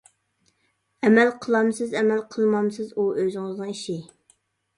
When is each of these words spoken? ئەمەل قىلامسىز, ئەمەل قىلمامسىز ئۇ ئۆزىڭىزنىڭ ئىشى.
ئەمەل 1.03 1.29
قىلامسىز, 1.43 1.93
ئەمەل 1.99 2.23
قىلمامسىز 2.37 2.91
ئۇ 2.97 3.07
ئۆزىڭىزنىڭ 3.19 3.71
ئىشى. 3.77 4.01